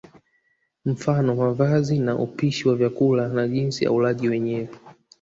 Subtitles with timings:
[0.85, 4.69] Mfano mavazi na upishi wa vyakula na jinsi ya ulaji wenyewe